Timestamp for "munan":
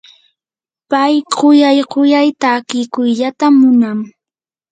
3.61-3.97